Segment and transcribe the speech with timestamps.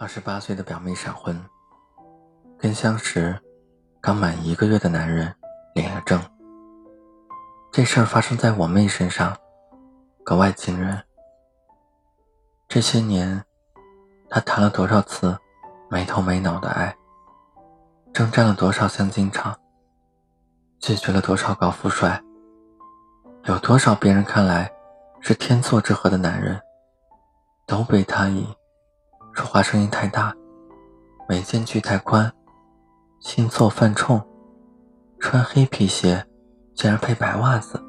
[0.00, 1.38] 二十八岁的表妹闪婚，
[2.58, 3.38] 跟相识
[4.00, 5.30] 刚满一个月的男人
[5.74, 6.18] 领了证。
[7.70, 9.36] 这事儿发生在我妹身上，
[10.24, 10.98] 格外惊人。
[12.66, 13.44] 这些年，
[14.30, 15.38] 她谈了多少次
[15.90, 16.96] 没头没脑的爱，
[18.10, 19.54] 征战了多少相亲场，
[20.78, 22.18] 拒绝了多少高富帅，
[23.44, 24.72] 有多少别人看来
[25.20, 26.58] 是天作之合的男人，
[27.66, 28.48] 都被她以。
[29.40, 30.36] 说话声音太大，
[31.26, 32.30] 眉间距太宽，
[33.20, 34.22] 星座犯冲，
[35.18, 36.22] 穿黑皮鞋
[36.74, 37.82] 竟然配白袜子，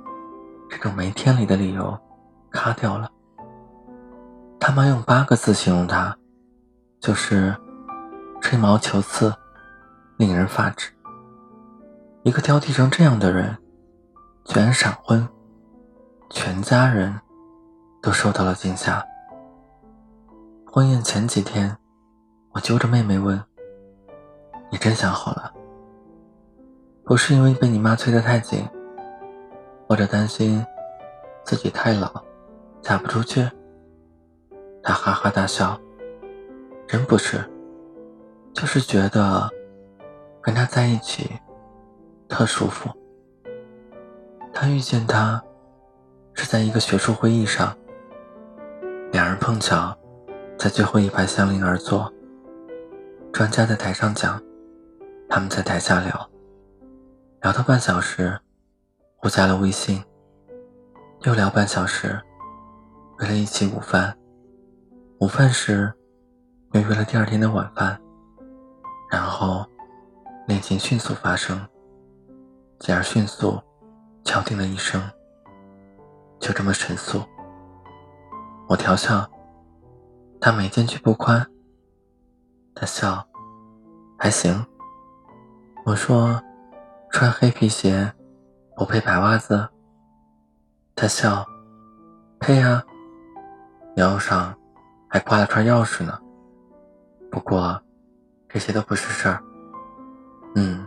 [0.69, 1.99] 这种没天理的理由，
[2.51, 3.11] 卡掉了。
[4.61, 6.17] 他妈用八个字形容他，
[7.01, 7.53] 就是
[8.39, 9.35] 吹毛求疵，
[10.15, 10.89] 令人发指。
[12.23, 13.57] 一个挑剔成这样的人，
[14.45, 15.27] 居然闪婚，
[16.29, 17.19] 全家人
[18.01, 19.05] 都受到了惊吓。
[20.73, 21.75] 婚宴前几天，
[22.53, 23.37] 我揪着妹妹问
[24.71, 25.53] ：“你真想好了？
[27.03, 28.65] 不是因为被你妈催得太紧，
[29.85, 30.65] 或者担心
[31.43, 32.09] 自己太老
[32.81, 33.45] 嫁不出去？”
[34.81, 35.77] 她哈哈大笑
[36.87, 37.43] ：“真不是，
[38.53, 39.49] 就是觉得
[40.39, 41.29] 跟他在一起
[42.29, 42.89] 特舒服。”
[44.53, 45.43] 他遇见他
[46.33, 47.75] 是在一个学术会议上，
[49.11, 49.93] 两人碰巧。
[50.61, 52.13] 在最后一排相邻而坐，
[53.33, 54.39] 专家在台上讲，
[55.27, 56.29] 他们在台下聊，
[57.41, 58.39] 聊到半小时，
[59.15, 60.03] 互加了微信，
[61.21, 62.21] 又聊半小时，
[63.21, 64.15] 约了一起午饭，
[65.19, 65.91] 午饭时
[66.73, 67.99] 又约了第二天的晚饭，
[69.09, 69.65] 然后
[70.45, 71.59] 恋情迅速发生，
[72.77, 73.59] 继而迅速
[74.23, 75.01] 敲定了一生，
[76.39, 77.19] 就这么神速。
[78.69, 79.27] 我调笑。
[80.43, 81.45] 他眉间距不宽，
[82.73, 83.23] 他笑，
[84.17, 84.65] 还行。
[85.85, 86.41] 我说，
[87.11, 88.11] 穿黑皮鞋
[88.75, 89.69] 不配白袜子。
[90.95, 91.45] 他笑，
[92.39, 92.83] 配啊，
[93.97, 94.51] 腰上
[95.07, 96.19] 还挂了串钥匙呢。
[97.29, 97.79] 不过，
[98.49, 99.43] 这些都不是事儿。
[100.55, 100.83] 嗯，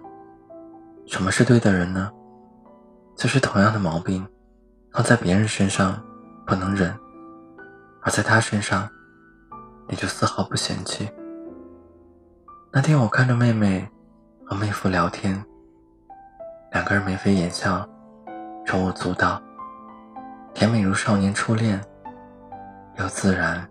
[1.06, 2.10] 什么是对的人呢？
[3.14, 4.26] 就是同样的毛病，
[4.90, 6.04] 放在别人身上
[6.44, 6.92] 不能忍，
[8.02, 8.90] 而在他身上。
[9.88, 11.08] 你就丝毫不嫌弃。
[12.72, 13.88] 那天我看着妹妹
[14.44, 15.44] 和妹夫聊天，
[16.72, 17.88] 两个人眉飞眼笑，
[18.64, 19.40] 手舞足蹈，
[20.52, 21.80] 甜美如少年初恋，
[22.98, 23.66] 又自然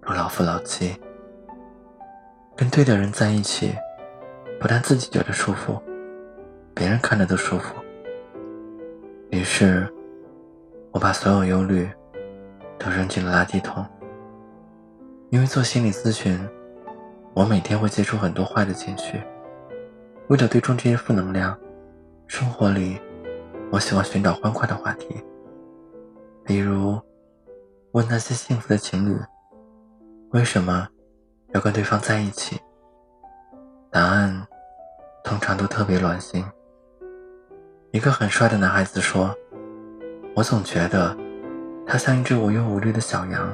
[0.00, 0.98] 如老夫老妻。
[2.56, 3.74] 跟对的人在一起，
[4.60, 5.82] 不但自己觉得舒服，
[6.74, 7.74] 别人看着都舒服。
[9.30, 9.92] 于是，
[10.90, 11.90] 我把所有忧虑
[12.78, 13.84] 都扔进了垃圾桶。
[15.32, 16.38] 因为做心理咨询，
[17.32, 19.18] 我每天会接触很多坏的情绪。
[20.28, 21.58] 为了对冲这些负能量，
[22.26, 23.00] 生活里
[23.70, 25.24] 我喜欢寻找欢快的话题，
[26.44, 27.00] 比如
[27.92, 29.18] 问那些幸福的情侣
[30.32, 30.86] 为什么
[31.54, 32.60] 要跟对方在一起。
[33.90, 34.46] 答案
[35.24, 36.44] 通常都特别暖心。
[37.90, 39.34] 一个很帅的男孩子说
[40.36, 41.16] ：“我总觉得
[41.86, 43.50] 他像一只无忧无虑的小羊，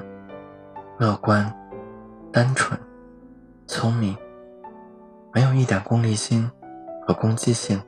[0.99, 1.49] 乐观。”
[2.39, 2.79] 单纯、
[3.67, 4.17] 聪明，
[5.33, 6.49] 没有一点功利心
[7.05, 7.83] 和攻击性，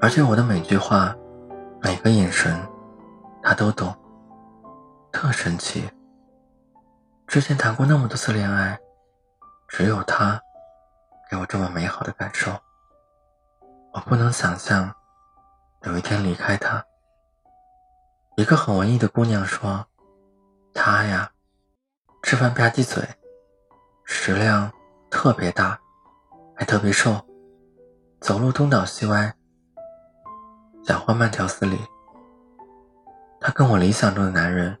[0.00, 1.14] 而且我的每句话、
[1.82, 2.58] 每个眼神，
[3.42, 3.94] 他都懂，
[5.12, 5.84] 特神奇。
[7.26, 8.80] 之前谈过那么多次恋爱，
[9.68, 10.40] 只有他
[11.30, 12.50] 给我这么美好的感受。
[13.92, 14.90] 我不能想象
[15.82, 16.82] 有一天离开他。
[18.38, 19.84] 一个很文艺的姑娘说
[20.72, 21.30] ：“他呀，
[22.22, 23.06] 吃饭吧唧嘴。”
[24.04, 24.70] 食量
[25.10, 25.78] 特别大，
[26.54, 27.20] 还特别瘦，
[28.20, 29.34] 走路东倒西歪，
[30.82, 31.78] 讲话慢条斯理。
[33.40, 34.78] 他跟我理想中的男人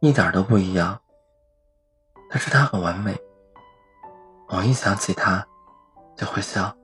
[0.00, 1.00] 一点都不一样，
[2.28, 3.16] 但是他很完美。
[4.48, 5.46] 我一想起他
[6.16, 6.76] 就会笑，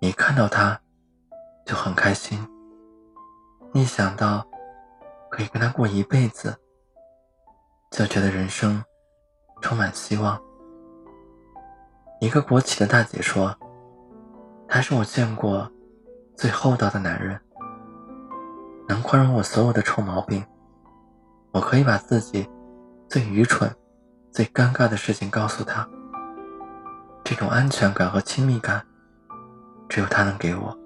[0.00, 0.80] 一看到他
[1.64, 2.38] 就很开心，
[3.72, 4.46] 一想到
[5.30, 6.56] 可以跟他过一辈子，
[7.90, 8.82] 就觉得人生。
[9.60, 10.40] 充满希望。
[12.20, 13.54] 一个国企的大姐说
[14.66, 15.70] ：“他是我见过
[16.34, 17.38] 最厚道的男人，
[18.88, 20.44] 能宽容我所有的臭毛病。
[21.52, 22.48] 我可以把自己
[23.08, 23.74] 最愚蠢、
[24.30, 25.88] 最尴尬的事情告诉他。
[27.24, 28.84] 这种安全感和亲密感，
[29.88, 30.78] 只有他能给我。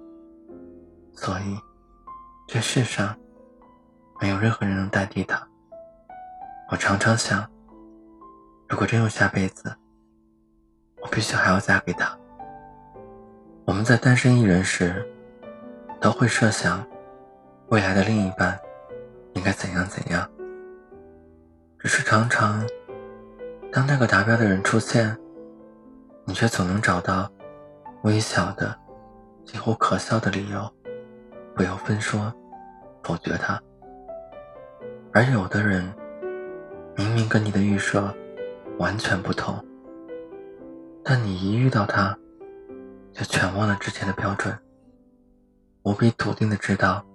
[1.13, 1.59] 所以，
[2.47, 3.15] 这世上
[4.19, 5.47] 没有任何人能代替他。
[6.69, 7.47] 我常常想。”
[8.71, 9.69] 如果真有下辈子，
[11.01, 12.17] 我必须还要嫁给他。
[13.65, 15.05] 我们在单身一人时，
[15.99, 16.81] 都会设想
[17.67, 18.57] 未来的另一半
[19.33, 20.25] 应该怎样怎样。
[21.79, 22.65] 只是常常，
[23.73, 25.17] 当那个达标的人出现，
[26.23, 27.29] 你却总能找到
[28.03, 28.73] 微小的、
[29.43, 30.73] 几乎可笑的理由，
[31.53, 32.33] 不由分说
[33.03, 33.61] 否决他。
[35.11, 35.93] 而有的人，
[36.95, 38.15] 明明跟你的预设
[38.81, 39.63] 完全不同，
[41.03, 42.17] 但你一遇到他，
[43.13, 44.57] 就全忘了之前的标准，
[45.83, 47.05] 无比笃定的知道，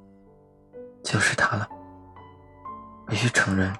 [1.02, 1.68] 就是他了。
[3.08, 3.74] 必须承认，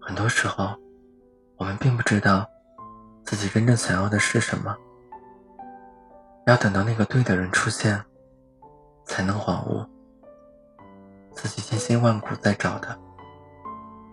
[0.00, 0.76] 很多时候，
[1.56, 2.44] 我们并不知道
[3.22, 4.76] 自己真正想要的是什么，
[6.46, 8.04] 要等到那个对的人出现，
[9.04, 9.86] 才能恍悟，
[11.30, 12.98] 自己千辛万苦在找的，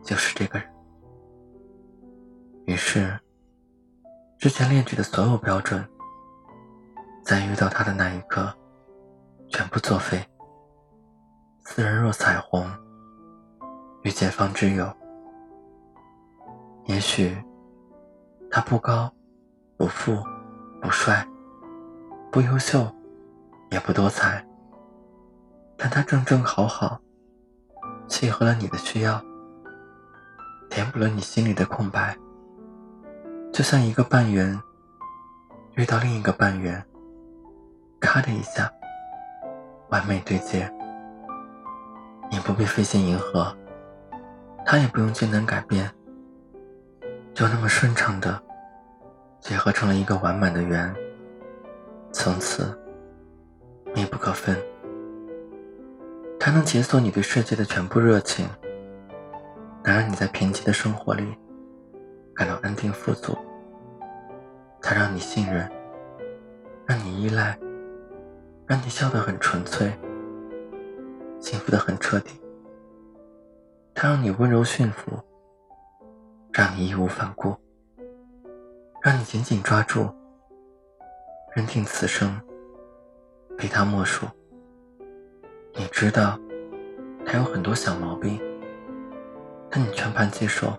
[0.03, 0.70] 就是这个人。
[2.71, 3.19] 于是，
[4.39, 5.85] 之前列举的所有标准。
[7.21, 8.49] 在遇到他的那一刻，
[9.49, 10.25] 全部作废。
[11.65, 12.65] 斯人若彩虹，
[14.03, 14.89] 遇见方知有。
[16.85, 17.37] 也许
[18.49, 19.13] 他不高，
[19.75, 20.23] 不富，
[20.81, 21.27] 不帅，
[22.31, 22.89] 不优秀，
[23.69, 24.43] 也不多才，
[25.77, 27.01] 但他正正好好，
[28.07, 29.21] 契合了你的需要，
[30.69, 32.17] 填补了你心里的空白，
[33.51, 34.61] 就像一个半圆
[35.75, 36.83] 遇到另一个半圆。
[37.99, 38.71] 咔的一下，
[39.89, 40.71] 完美对接。
[42.31, 43.55] 你不必费心迎合，
[44.65, 45.91] 他也不用艰难改变，
[47.33, 48.41] 就那么顺畅的
[49.39, 50.95] 结合成了一个完满的圆，
[52.11, 52.75] 从此
[53.93, 54.57] 密不可分。
[56.39, 58.47] 它能解锁你对世界的全部热情，
[59.83, 61.37] 能让你在贫瘠的生活里
[62.35, 63.37] 感到安定富足。
[64.81, 65.69] 它让你信任，
[66.85, 67.57] 让你依赖。
[68.67, 69.91] 让你笑得很纯粹，
[71.41, 72.41] 幸福的很彻底。
[73.93, 75.11] 他让你温柔驯服，
[76.53, 77.53] 让你义无反顾，
[79.01, 80.09] 让你紧紧抓住，
[81.53, 82.39] 认定此生
[83.57, 84.25] 非他莫属。
[85.75, 86.39] 你知道
[87.25, 88.39] 他有很多小毛病，
[89.69, 90.71] 但你全盘接受。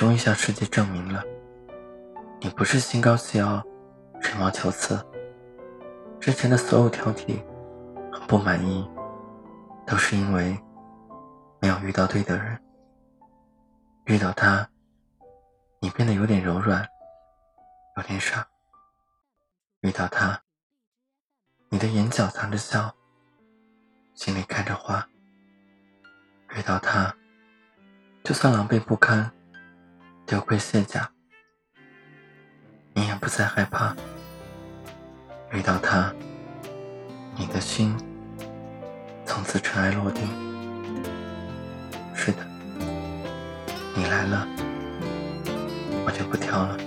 [0.00, 1.22] 终于向世界证明了，
[2.40, 3.62] 你不是心高气傲、
[4.18, 4.98] 吹毛求疵。
[6.18, 7.38] 之前的所有挑剔
[8.10, 8.90] 和不满意，
[9.86, 10.58] 都是因为
[11.60, 12.58] 没有遇到对的人。
[14.06, 14.66] 遇到他，
[15.80, 16.82] 你变得有点柔软，
[17.98, 18.48] 有点傻。
[19.82, 20.40] 遇到他，
[21.68, 22.90] 你的眼角藏着笑，
[24.14, 25.06] 心里开着花。
[26.56, 27.14] 遇到他，
[28.24, 29.30] 就算狼狈不堪、
[30.30, 31.10] 丢盔卸甲，
[32.94, 33.96] 你也不再害怕。
[35.50, 36.14] 遇到他，
[37.34, 37.96] 你的心
[39.26, 40.28] 从此尘埃落定。
[42.14, 42.46] 是的，
[43.96, 44.46] 你来了，
[46.06, 46.78] 我就不挑了。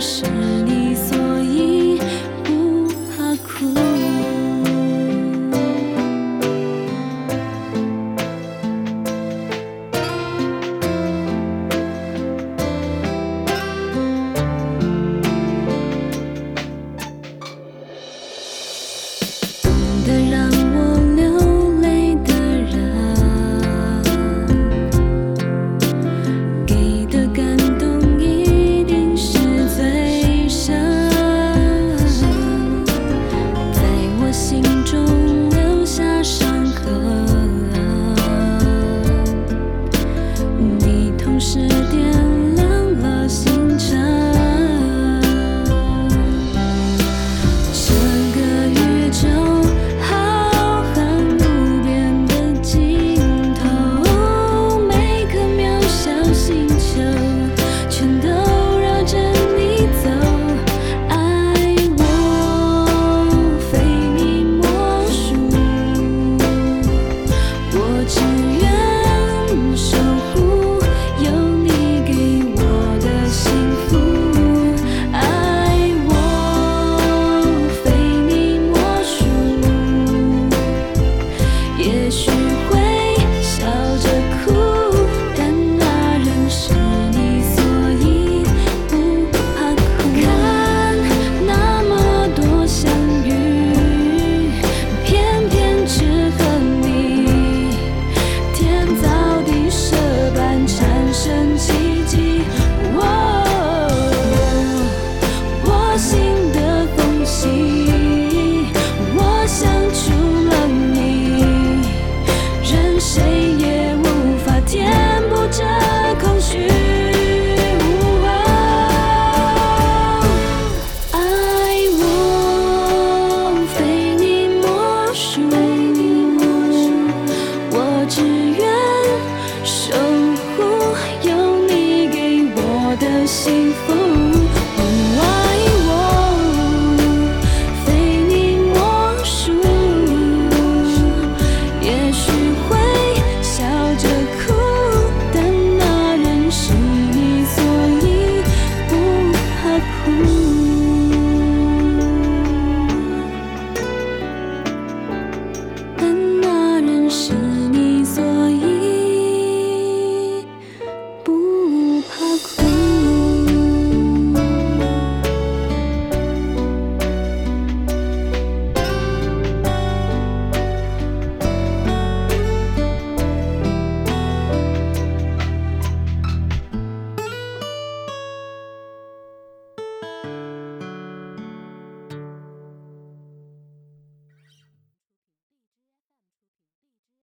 [0.00, 0.27] 是。